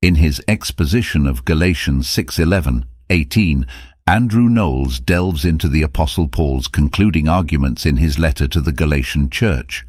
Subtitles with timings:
[0.00, 3.66] In his exposition of Galatians 6:11, 18,
[4.06, 9.28] Andrew Knowles delves into the Apostle Paul's concluding arguments in his letter to the Galatian
[9.28, 9.84] church.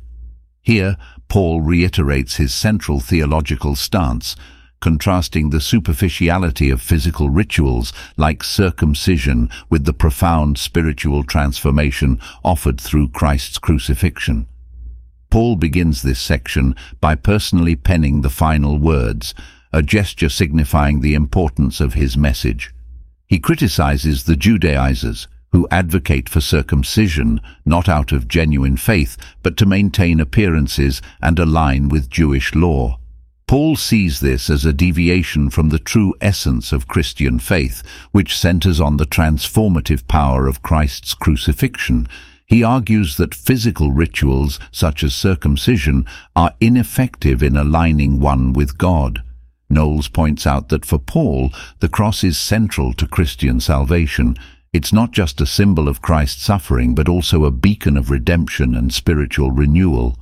[0.63, 4.35] Here, Paul reiterates his central theological stance,
[4.79, 13.09] contrasting the superficiality of physical rituals like circumcision with the profound spiritual transformation offered through
[13.09, 14.47] Christ's crucifixion.
[15.29, 19.35] Paul begins this section by personally penning the final words,
[19.71, 22.73] a gesture signifying the importance of his message.
[23.27, 29.65] He criticizes the Judaizers, who advocate for circumcision not out of genuine faith, but to
[29.65, 32.99] maintain appearances and align with Jewish law.
[33.47, 38.79] Paul sees this as a deviation from the true essence of Christian faith, which centers
[38.79, 42.07] on the transformative power of Christ's crucifixion.
[42.45, 46.05] He argues that physical rituals, such as circumcision,
[46.35, 49.23] are ineffective in aligning one with God.
[49.69, 54.35] Knowles points out that for Paul, the cross is central to Christian salvation.
[54.73, 58.93] It's not just a symbol of Christ's suffering, but also a beacon of redemption and
[58.93, 60.17] spiritual renewal.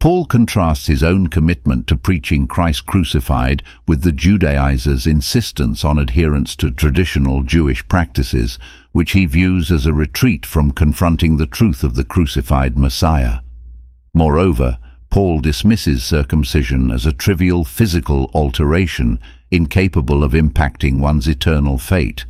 [0.00, 6.56] Paul contrasts his own commitment to preaching Christ crucified with the Judaizers' insistence on adherence
[6.56, 8.58] to traditional Jewish practices,
[8.92, 13.40] which he views as a retreat from confronting the truth of the crucified Messiah.
[14.14, 14.78] Moreover,
[15.10, 19.18] Paul dismisses circumcision as a trivial physical alteration
[19.50, 22.24] incapable of impacting one's eternal fate.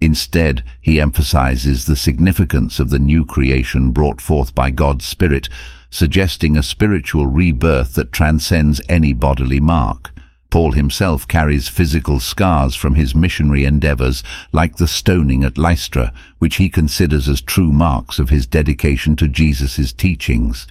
[0.00, 5.50] Instead, he emphasizes the significance of the new creation brought forth by God's Spirit,
[5.90, 10.10] suggesting a spiritual rebirth that transcends any bodily mark.
[10.50, 16.56] Paul himself carries physical scars from his missionary endeavors, like the stoning at Lystra, which
[16.56, 20.66] he considers as true marks of his dedication to Jesus' teachings.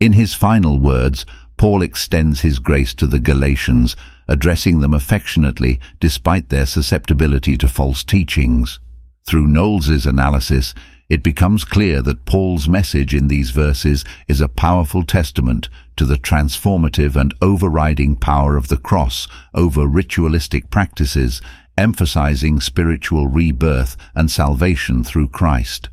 [0.00, 1.26] In his final words,
[1.58, 8.02] Paul extends his grace to the Galatians, addressing them affectionately despite their susceptibility to false
[8.02, 8.80] teachings.
[9.26, 10.72] Through Knowles's analysis,
[11.10, 16.16] it becomes clear that Paul's message in these verses is a powerful testament to the
[16.16, 21.42] transformative and overriding power of the cross over ritualistic practices,
[21.76, 25.90] emphasizing spiritual rebirth and salvation through Christ.